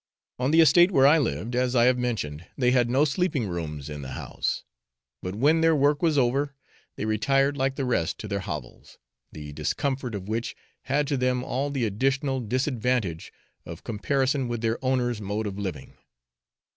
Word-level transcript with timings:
On 0.39 0.49
the 0.49 0.61
estate 0.61 0.89
where 0.89 1.05
I 1.05 1.19
lived, 1.19 1.55
as 1.55 1.75
I 1.75 1.83
have 1.85 1.99
mentioned, 1.99 2.47
they 2.57 2.71
had 2.71 2.89
no 2.89 3.05
sleeping 3.05 3.47
rooms 3.47 3.87
in 3.87 4.01
the 4.01 4.13
house; 4.13 4.63
but 5.21 5.35
when 5.35 5.61
their 5.61 5.75
work 5.75 6.01
was 6.01 6.17
over, 6.17 6.55
they 6.95 7.05
retired 7.05 7.55
like 7.55 7.75
the 7.75 7.85
rest 7.85 8.17
to 8.17 8.27
their 8.27 8.39
hovels, 8.39 8.97
the 9.31 9.53
discomfort 9.53 10.15
of 10.15 10.27
which 10.27 10.55
had 10.85 11.05
to 11.09 11.17
them 11.17 11.43
all 11.43 11.69
the 11.69 11.85
additional 11.85 12.39
disadvantage 12.39 13.31
of 13.63 13.83
comparison 13.83 14.47
with 14.47 14.61
their 14.61 14.83
owner's 14.83 15.21
mode 15.21 15.45
of 15.45 15.59
living. 15.59 15.93